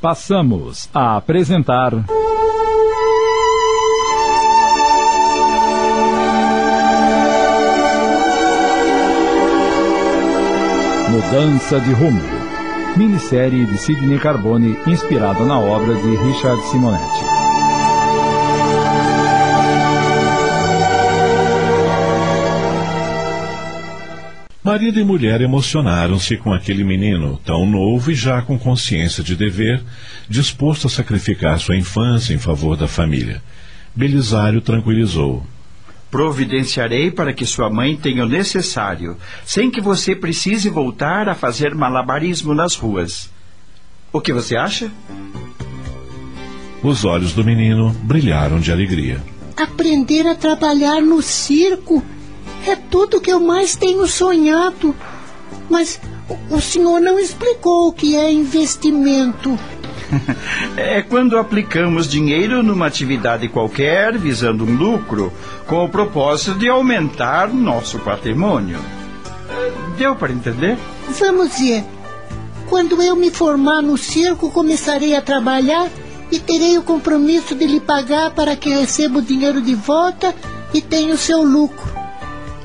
[0.00, 1.92] Passamos a apresentar.
[11.10, 12.22] Mudança de Rumo.
[12.96, 17.29] Minissérie de Sidney Carbone inspirada na obra de Richard Simonetti.
[24.62, 29.82] Marido e mulher emocionaram-se com aquele menino, tão novo e já com consciência de dever,
[30.28, 33.42] disposto a sacrificar sua infância em favor da família.
[33.96, 35.46] Belisário tranquilizou.
[36.10, 41.74] Providenciarei para que sua mãe tenha o necessário, sem que você precise voltar a fazer
[41.74, 43.30] malabarismo nas ruas.
[44.12, 44.90] O que você acha?
[46.82, 49.22] Os olhos do menino brilharam de alegria.
[49.56, 52.04] Aprender a trabalhar no circo
[52.66, 54.94] é tudo que eu mais tenho sonhado.
[55.68, 56.00] Mas
[56.50, 59.58] o senhor não explicou o que é investimento.
[60.76, 65.32] é quando aplicamos dinheiro numa atividade qualquer, visando um lucro,
[65.66, 68.78] com o propósito de aumentar nosso patrimônio.
[69.96, 70.76] Deu para entender?
[71.18, 71.84] Vamos ver.
[72.68, 75.88] Quando eu me formar no circo, começarei a trabalhar
[76.30, 80.34] e terei o compromisso de lhe pagar para que receba o dinheiro de volta
[80.72, 81.99] e tenha o seu lucro.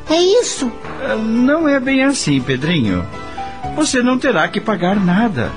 [0.09, 0.71] É isso?
[1.19, 3.05] Não é bem assim, Pedrinho.
[3.75, 5.51] Você não terá que pagar nada.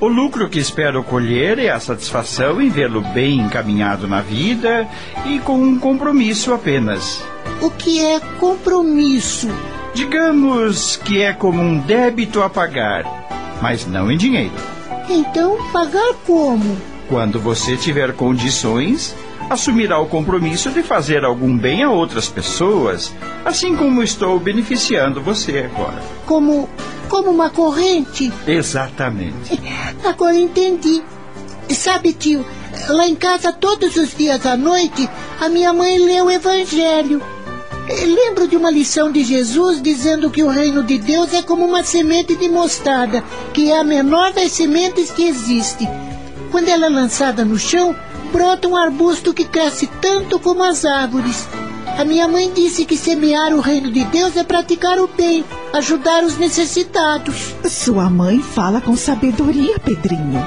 [0.00, 4.88] O lucro que espero colher é a satisfação em vê-lo bem encaminhado na vida
[5.24, 7.22] e com um compromisso apenas.
[7.60, 9.48] O que é compromisso?
[9.94, 13.04] Digamos que é como um débito a pagar,
[13.62, 14.52] mas não em dinheiro.
[15.08, 16.76] Então, pagar como?
[17.08, 19.14] Quando você tiver condições
[19.48, 23.12] assumirá o compromisso de fazer algum bem a outras pessoas,
[23.44, 26.02] assim como estou beneficiando você agora.
[26.26, 26.68] Como
[27.08, 28.32] como uma corrente?
[28.46, 29.60] Exatamente.
[30.04, 31.02] Agora entendi.
[31.70, 32.44] Sabe, tio,
[32.88, 35.08] lá em casa todos os dias à noite
[35.40, 37.22] a minha mãe lê o evangelho.
[37.86, 41.82] Lembro de uma lição de Jesus dizendo que o reino de Deus é como uma
[41.82, 43.22] semente de mostarda,
[43.52, 45.86] que é a menor das sementes que existe.
[46.50, 47.94] Quando ela é lançada no chão,
[48.34, 51.48] brota um arbusto que cresce tanto como as árvores.
[51.96, 56.24] A minha mãe disse que semear o reino de Deus é praticar o bem, ajudar
[56.24, 57.54] os necessitados.
[57.64, 60.44] Sua mãe fala com sabedoria, Pedrinho.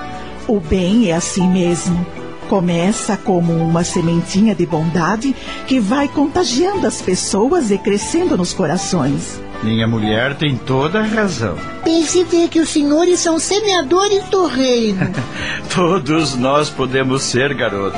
[0.50, 2.06] O bem é assim mesmo.
[2.50, 5.34] Começa como uma sementinha de bondade
[5.66, 9.40] que vai contagiando as pessoas e crescendo nos corações.
[9.64, 11.58] Minha mulher tem toda a razão.
[11.84, 15.12] Pense ver que os senhores são semeadores do reino.
[15.74, 17.98] Todos nós podemos ser, garoto.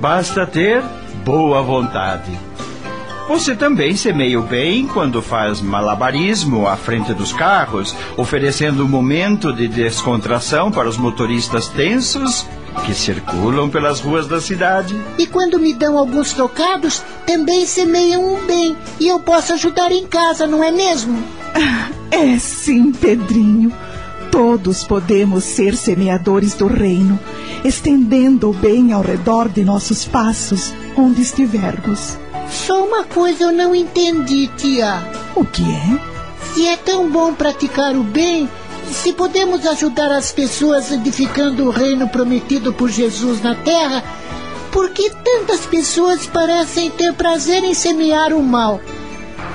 [0.00, 0.82] Basta ter
[1.24, 2.30] boa vontade.
[3.28, 9.52] Você também semeia o bem quando faz malabarismo à frente dos carros, oferecendo um momento
[9.52, 12.46] de descontração para os motoristas tensos
[12.84, 15.00] que circulam pelas ruas da cidade.
[15.18, 20.06] E quando me dão alguns trocados, também semeiam um bem e eu posso ajudar em
[20.06, 21.22] casa, não é mesmo?
[22.14, 23.72] É sim, Pedrinho.
[24.30, 27.18] Todos podemos ser semeadores do reino,
[27.64, 32.18] estendendo o bem ao redor de nossos passos, onde estivermos.
[32.50, 35.02] Só uma coisa eu não entendi, tia.
[35.34, 36.00] O que é?
[36.52, 38.46] Se é tão bom praticar o bem,
[38.92, 44.02] se podemos ajudar as pessoas edificando o reino prometido por Jesus na terra,
[44.70, 48.80] por que tantas pessoas parecem ter prazer em semear o mal?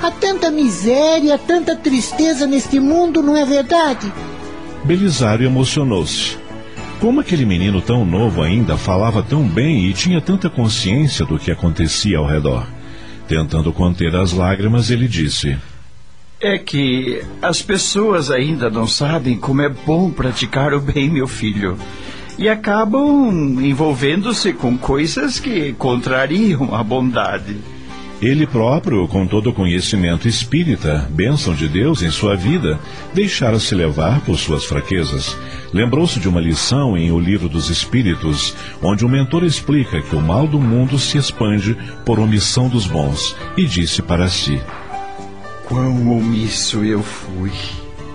[0.02, 4.12] Há tanta miséria, tanta tristeza neste mundo, não é verdade?
[4.84, 6.36] Belisário emocionou-se.
[7.00, 11.50] Como aquele menino tão novo ainda falava tão bem e tinha tanta consciência do que
[11.50, 12.66] acontecia ao redor.
[13.26, 15.56] Tentando conter as lágrimas, ele disse:
[16.40, 21.76] é que as pessoas ainda não sabem como é bom praticar o bem, meu filho.
[22.38, 27.56] E acabam envolvendo-se com coisas que contrariam a bondade.
[28.20, 32.78] Ele próprio, com todo o conhecimento espírita, bênção de Deus em sua vida,
[33.14, 35.36] deixara-se levar por suas fraquezas.
[35.72, 40.20] Lembrou-se de uma lição em O Livro dos Espíritos, onde o mentor explica que o
[40.20, 44.60] mal do mundo se expande por omissão dos bons, e disse para si:
[45.68, 47.52] Quão omisso eu fui.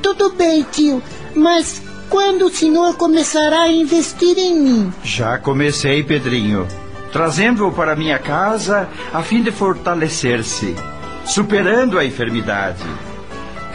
[0.02, 1.04] Tudo bem, tio,
[1.36, 4.94] mas quando o senhor começará a investir em mim?
[5.04, 6.68] Já comecei, Pedrinho.
[7.12, 10.74] Trazendo-o para minha casa a fim de fortalecer-se,
[11.26, 12.84] superando a enfermidade.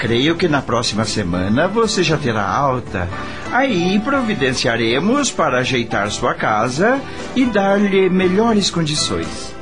[0.01, 3.09] Creio que na próxima semana você já terá alta.
[3.53, 7.01] Aí providenciaremos para ajeitar sua casa
[7.37, 9.55] e dar-lhe melhores condições.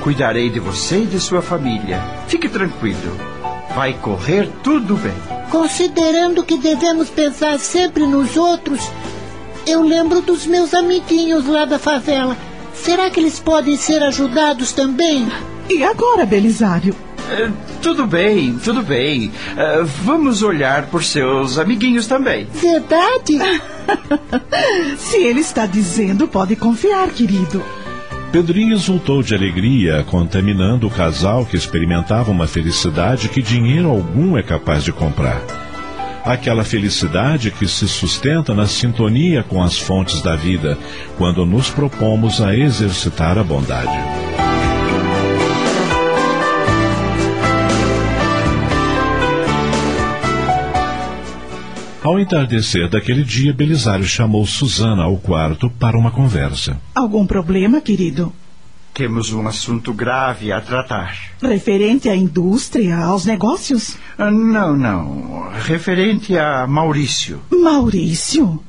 [0.00, 2.00] Cuidarei de você e de sua família.
[2.28, 3.31] Fique tranquilo.
[3.74, 5.14] Vai correr tudo bem.
[5.50, 8.80] Considerando que devemos pensar sempre nos outros,
[9.66, 12.36] eu lembro dos meus amiguinhos lá da favela.
[12.74, 15.26] Será que eles podem ser ajudados também?
[15.70, 16.94] E agora, Belisário?
[17.30, 19.32] É, tudo bem, tudo bem.
[19.56, 22.46] É, vamos olhar por seus amiguinhos também.
[22.52, 23.38] Verdade?
[24.98, 27.62] Se ele está dizendo, pode confiar, querido.
[28.32, 34.42] Pedrinho exultou de alegria, contaminando o casal que experimentava uma felicidade que dinheiro algum é
[34.42, 35.42] capaz de comprar.
[36.24, 40.78] Aquela felicidade que se sustenta na sintonia com as fontes da vida,
[41.18, 44.21] quando nos propomos a exercitar a bondade.
[52.02, 56.76] Ao entardecer daquele dia, Belisário chamou Susana ao quarto para uma conversa.
[56.92, 58.32] Algum problema, querido?
[58.92, 61.16] Temos um assunto grave a tratar.
[61.40, 63.96] Referente à indústria, aos negócios?
[64.18, 65.48] Ah, não, não.
[65.64, 67.40] Referente a Maurício.
[67.48, 68.60] Maurício?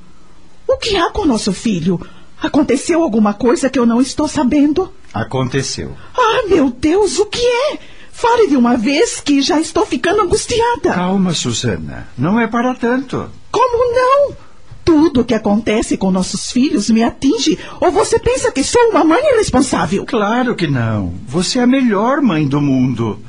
[0.67, 1.99] O que há com nosso filho?
[2.39, 4.93] Aconteceu alguma coisa que eu não estou sabendo?
[5.11, 5.95] Aconteceu.
[6.15, 7.79] Ah, meu Deus, o que é?
[8.23, 10.93] Fale de uma vez que já estou ficando angustiada.
[10.93, 12.07] Calma, Susana.
[12.17, 13.29] Não é para tanto.
[13.51, 14.37] Como não?
[14.85, 17.59] Tudo o que acontece com nossos filhos me atinge.
[17.81, 20.05] Ou você pensa que sou uma mãe irresponsável?
[20.05, 21.13] Claro que não.
[21.27, 23.19] Você é a melhor mãe do mundo.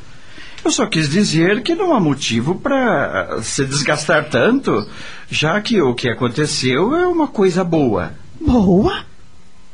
[0.65, 4.87] Eu só quis dizer que não há motivo para se desgastar tanto,
[5.29, 8.15] já que o que aconteceu é uma coisa boa.
[8.41, 9.05] Boa?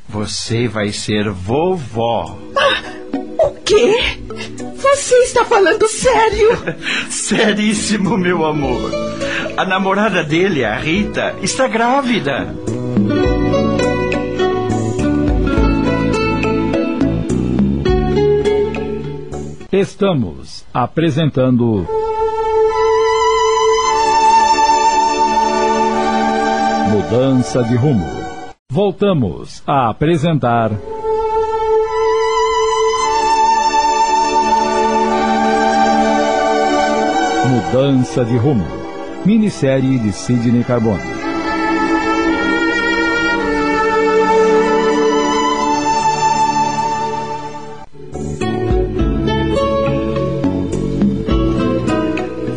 [0.08, 2.38] Você vai ser vovó.
[2.56, 2.82] Ah,
[3.44, 4.18] o quê?
[4.80, 6.50] Você está falando sério?
[7.10, 8.90] Seríssimo, meu amor.
[9.56, 12.54] A namorada dele, a Rita, está grávida.
[19.72, 21.86] Estamos apresentando.
[26.90, 28.04] Mudança de rumo.
[28.68, 30.72] Voltamos a apresentar.
[37.46, 38.66] Mudança de Rumo.
[39.24, 41.00] Minissérie de Sidney Carbone.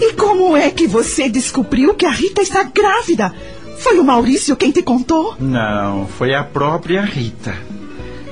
[0.02, 3.34] E como é que você descobriu que a Rita está grávida?
[3.80, 5.36] Foi o Maurício quem te contou?
[5.40, 7.56] Não, foi a própria Rita.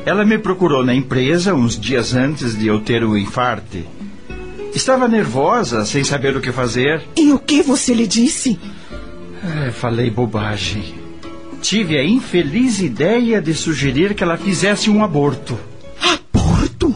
[0.05, 3.85] Ela me procurou na empresa uns dias antes de eu ter o infarte.
[4.73, 7.03] Estava nervosa, sem saber o que fazer.
[7.15, 8.59] E o que você lhe disse?
[9.43, 10.95] É, falei bobagem.
[11.61, 15.59] Tive a infeliz ideia de sugerir que ela fizesse um aborto.
[16.01, 16.95] Aborto?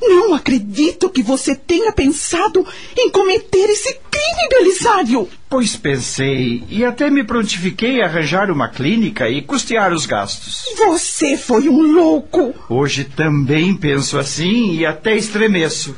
[0.00, 2.66] Não acredito que você tenha pensado
[2.96, 5.28] em cometer esse crime, Belisário.
[5.48, 10.64] Pois pensei e até me prontifiquei a arranjar uma clínica e custear os gastos.
[10.76, 12.54] Você foi um louco.
[12.68, 15.96] Hoje também penso assim e até estremeço.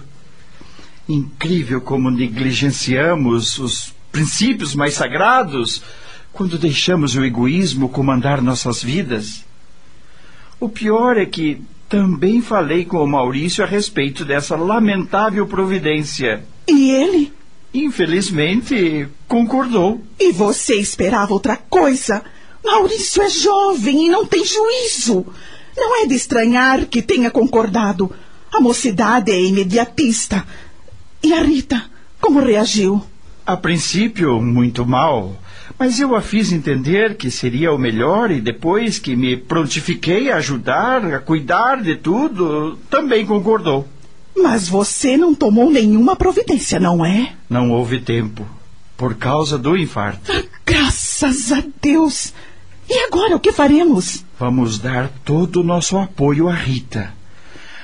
[1.09, 5.83] Incrível como negligenciamos os princípios mais sagrados
[6.33, 9.45] quando deixamos o egoísmo comandar nossas vidas.
[10.59, 16.45] O pior é que também falei com o Maurício a respeito dessa lamentável providência.
[16.67, 17.33] E ele?
[17.73, 20.01] Infelizmente, concordou.
[20.19, 22.23] E você esperava outra coisa?
[22.65, 25.27] Maurício é jovem e não tem juízo.
[25.77, 28.11] Não é de estranhar que tenha concordado.
[28.53, 30.45] A mocidade é imediatista.
[31.23, 31.85] E a Rita,
[32.21, 33.05] como reagiu?
[33.47, 35.37] A princípio, muito mal.
[35.79, 40.37] Mas eu a fiz entender que seria o melhor e depois que me prontifiquei a
[40.37, 43.87] ajudar, a cuidar de tudo, também concordou.
[44.37, 47.35] Mas você não tomou nenhuma providência, não é?
[47.49, 48.47] Não houve tempo.
[48.97, 50.33] Por causa do infarto.
[50.33, 52.33] Ah, graças a Deus!
[52.89, 54.25] E agora o que faremos?
[54.39, 57.13] Vamos dar todo o nosso apoio à Rita.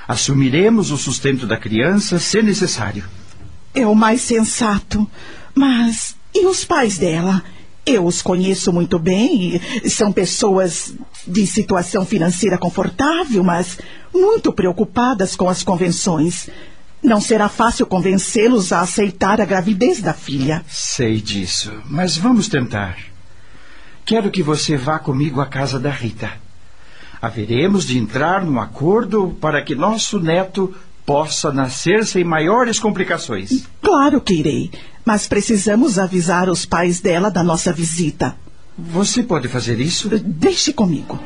[0.09, 3.05] Assumiremos o sustento da criança se necessário
[3.75, 5.09] é o mais sensato.
[5.55, 7.43] Mas e os pais dela?
[7.85, 9.61] Eu os conheço muito bem.
[9.89, 10.95] São pessoas
[11.27, 13.79] de situação financeira confortável, mas
[14.15, 16.49] muito preocupadas com as convenções.
[17.03, 20.65] Não será fácil convencê-los a aceitar a gravidez da filha.
[20.69, 22.97] Sei disso, mas vamos tentar.
[24.05, 26.31] Quero que você vá comigo à casa da Rita.
[27.21, 30.75] Haveremos de entrar num acordo para que nosso neto
[31.05, 33.67] possa nascer sem maiores complicações.
[33.81, 34.71] Claro que irei,
[35.05, 38.37] mas precisamos avisar os pais dela da nossa visita.
[38.79, 40.09] Você pode fazer isso?
[40.09, 41.19] Deixe comigo.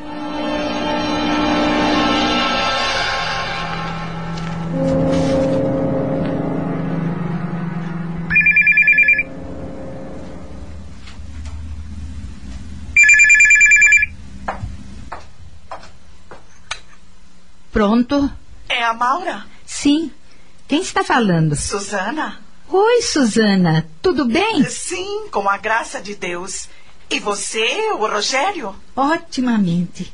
[17.71, 18.29] Pronto?
[18.67, 19.56] É a Maura?
[19.67, 20.11] Sim.
[20.67, 21.55] Quem está falando?
[21.55, 22.39] Suzana?
[22.69, 23.87] Oi, Suzana.
[24.01, 24.63] Tudo bem?
[24.63, 26.69] Sim, com a graça de Deus.
[27.09, 28.75] E você, o Rogério?
[28.95, 30.11] Otimamente.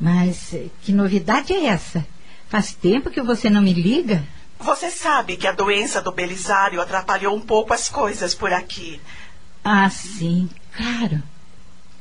[0.00, 2.06] Mas eh, que novidade é essa?
[2.48, 4.24] Faz tempo que você não me liga?
[4.58, 9.00] Você sabe que a doença do Belisário atrapalhou um pouco as coisas por aqui.
[9.62, 11.22] Ah, sim, claro.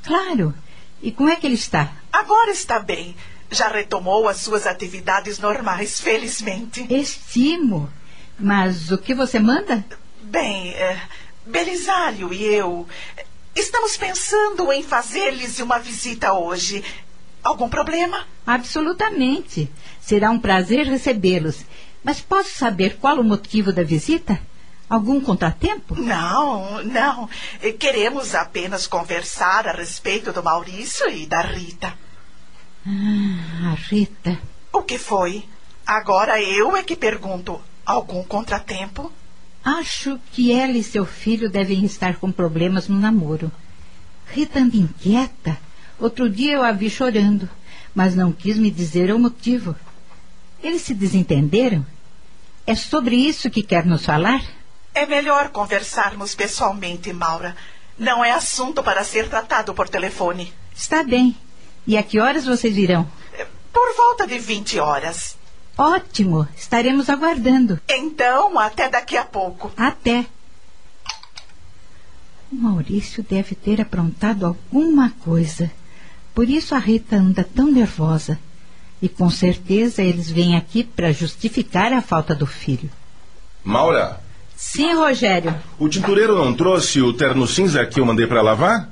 [0.04, 0.54] Claro.
[1.02, 1.92] E como é que ele está?
[2.12, 3.16] Agora está bem.
[3.52, 6.86] Já retomou as suas atividades normais, felizmente.
[6.90, 7.90] Estimo.
[8.40, 9.86] Mas o que você manda?
[10.22, 11.00] Bem, é,
[11.46, 12.88] Belisário e eu
[13.56, 16.84] estamos pensando em fazer-lhes uma visita hoje.
[17.44, 18.25] Algum problema?
[18.46, 19.72] Absolutamente.
[20.02, 21.64] Será um prazer recebê-los.
[22.04, 24.40] Mas posso saber qual o motivo da visita?
[24.90, 25.96] Algum contratempo?
[25.96, 27.30] Não, não.
[27.80, 31.94] Queremos apenas conversar a respeito do Maurício e da Rita.
[32.88, 34.38] Ah, a Rita.
[34.72, 35.44] O que foi?
[35.86, 37.60] Agora eu é que pergunto.
[37.86, 39.12] Algum contratempo?
[39.63, 43.51] Acho que ela e seu filho devem estar com problemas no namoro.
[44.27, 45.58] Rita anda inquieta.
[46.00, 47.50] Outro dia eu a vi chorando,
[47.94, 49.75] mas não quis me dizer o motivo.
[50.62, 51.86] Eles se desentenderam?
[52.68, 54.44] É sobre isso que quer nos falar?
[54.94, 57.56] É melhor conversarmos pessoalmente, Maura.
[57.98, 60.54] Não é assunto para ser tratado por telefone.
[60.75, 61.36] Está bem.
[61.88, 63.08] E a que horas vocês virão?
[63.72, 65.38] Por volta de 20 horas.
[65.77, 67.80] Ótimo, estaremos aguardando.
[67.89, 69.72] Então, até daqui a pouco.
[69.75, 70.25] Até.
[72.51, 75.70] O Maurício deve ter aprontado alguma coisa.
[76.34, 78.39] Por isso a Rita anda tão nervosa.
[79.01, 82.89] E com certeza eles vêm aqui para justificar a falta do filho.
[83.63, 84.22] Maura,
[84.56, 85.54] Sim, Rogério.
[85.77, 88.89] o tintureiro não trouxe o terno cinza que eu mandei para lavar?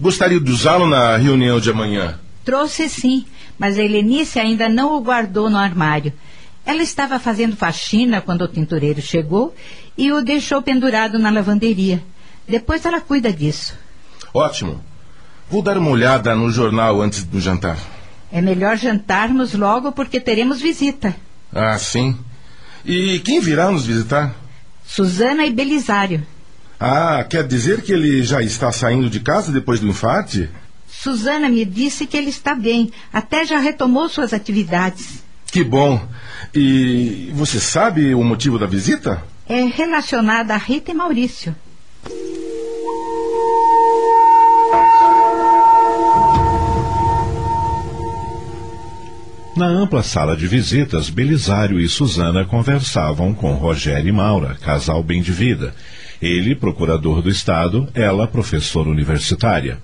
[0.00, 2.18] Gostaria de usá-lo na reunião de amanhã.
[2.44, 3.24] Trouxe sim,
[3.58, 6.12] mas a Helenice ainda não o guardou no armário.
[6.66, 9.54] Ela estava fazendo faxina quando o tintureiro chegou
[9.96, 12.02] e o deixou pendurado na lavanderia.
[12.48, 13.74] Depois ela cuida disso.
[14.32, 14.82] Ótimo.
[15.48, 17.78] Vou dar uma olhada no jornal antes do jantar.
[18.32, 21.14] É melhor jantarmos logo porque teremos visita.
[21.52, 22.16] Ah, sim.
[22.84, 24.34] E quem virá nos visitar?
[24.84, 26.26] Suzana e Belisário.
[26.78, 30.50] Ah, quer dizer que ele já está saindo de casa depois do infarte?
[31.02, 35.22] Suzana me disse que ele está bem, até já retomou suas atividades.
[35.46, 36.00] Que bom.
[36.54, 39.22] E você sabe o motivo da visita?
[39.48, 41.54] É relacionada a Rita e Maurício.
[49.56, 55.22] Na ampla sala de visitas, Belisário e Susana conversavam com Rogério e Maura, casal bem
[55.22, 55.74] de vida.
[56.20, 59.78] Ele, procurador do Estado, ela, professora universitária.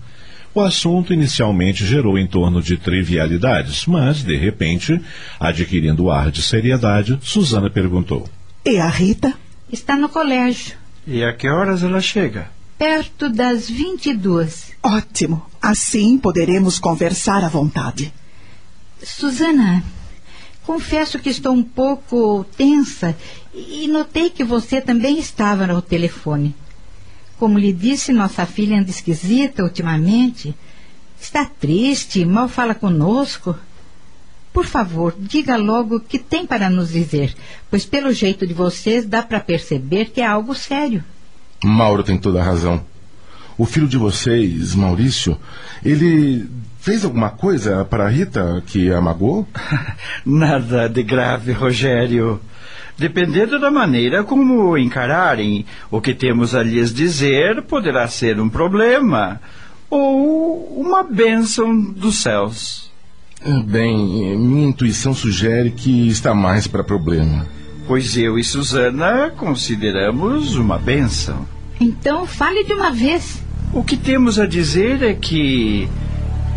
[0.55, 5.01] O assunto inicialmente gerou em torno de trivialidades, mas, de repente,
[5.39, 8.29] adquirindo ar de seriedade, Susana perguntou.
[8.65, 9.33] E a Rita?
[9.73, 10.75] Está no colégio,
[11.07, 12.49] E a que horas ela chega?
[12.77, 14.73] perto das 22.
[14.83, 15.45] Ótimo.
[15.61, 18.11] Assim poderemos conversar à vontade.
[19.03, 19.83] Susana,
[20.65, 23.15] confesso que estou um pouco tensa
[23.55, 26.55] e notei que você também estava no telefone.
[27.41, 30.55] Como lhe disse, nossa filha anda esquisita ultimamente.
[31.19, 33.57] Está triste, mal fala conosco.
[34.53, 37.35] Por favor, diga logo o que tem para nos dizer,
[37.71, 41.03] pois pelo jeito de vocês dá para perceber que é algo sério.
[41.65, 42.85] Mauro tem toda a razão.
[43.57, 45.39] O filho de vocês, Maurício,
[45.83, 46.47] ele
[46.79, 49.49] fez alguma coisa para a Rita que a magoou?
[50.27, 52.39] Nada de grave, Rogério.
[52.99, 58.49] Dependendo da maneira como o encararem, o que temos a lhes dizer poderá ser um
[58.49, 59.41] problema
[59.89, 62.91] ou uma bênção dos céus.
[63.65, 67.47] Bem, minha intuição sugere que está mais para problema.
[67.87, 71.47] Pois eu e Susana consideramos uma bênção.
[71.81, 73.43] Então fale de uma vez.
[73.73, 75.89] O que temos a dizer é que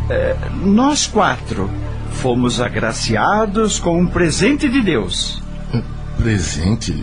[0.10, 1.70] eh, nós quatro
[2.12, 5.43] fomos agraciados com um presente de Deus.
[6.24, 6.94] Presente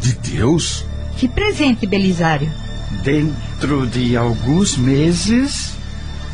[0.00, 0.86] de Deus?
[1.16, 2.48] Que presente, Belisário.
[3.02, 5.74] Dentro de alguns meses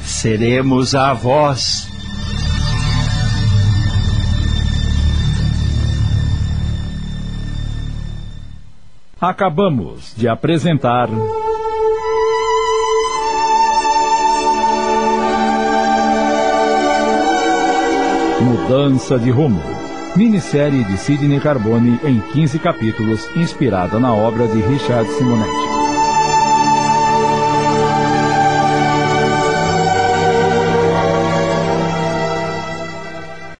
[0.04, 1.88] seremos avós.
[9.18, 11.08] Acabamos de apresentar.
[18.38, 19.74] Mudança de Rumo.
[20.16, 25.74] Minissérie de Sidney Carbone em 15 capítulos, inspirada na obra de Richard Simonetti.